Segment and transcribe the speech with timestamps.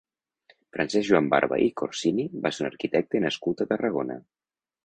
[0.77, 4.19] Francesc Joan Barba i Corsini va ser un arquitecte nascut a Tarragona.